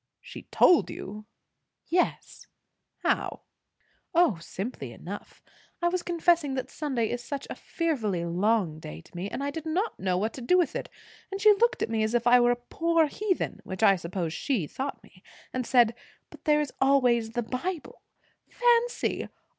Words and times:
"She 0.19 0.47
told 0.49 0.89
you!" 0.89 1.27
"Yes." 1.85 2.47
"How?" 3.03 3.41
"O, 4.15 4.39
simply 4.39 4.91
enough. 4.91 5.43
I 5.79 5.89
was 5.89 6.01
confessing 6.01 6.55
that 6.55 6.71
Sunday 6.71 7.11
is 7.11 7.23
such 7.23 7.45
a 7.51 7.55
fearfully 7.55 8.25
long 8.25 8.79
day 8.79 9.01
to 9.01 9.15
me, 9.15 9.29
and 9.29 9.43
I 9.43 9.51
did 9.51 9.67
not 9.67 9.99
know 9.99 10.17
what 10.17 10.33
to 10.33 10.41
do 10.41 10.57
with 10.57 10.75
it; 10.75 10.89
and 11.31 11.39
she 11.39 11.53
looked 11.53 11.83
at 11.83 11.89
me 11.91 12.01
as 12.01 12.15
if 12.15 12.25
I 12.25 12.39
were 12.39 12.49
a 12.49 12.55
poor 12.55 13.05
heathen 13.05 13.59
which 13.63 13.83
I 13.83 13.95
suppose 13.95 14.33
she 14.33 14.65
thought 14.65 15.03
me 15.03 15.21
and 15.53 15.67
said, 15.67 15.93
'But 16.31 16.45
there 16.45 16.61
is 16.61 16.73
always 16.81 17.33
the 17.33 17.43
Bible!' 17.43 18.01
Fancy! 18.49 19.29